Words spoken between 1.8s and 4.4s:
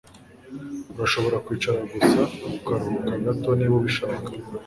gusa ukaruhuka gato niba ubishaka